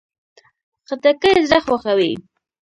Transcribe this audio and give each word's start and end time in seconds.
خټکی 0.87 1.33
زړه 1.47 1.59
خوښوي. 1.65 2.13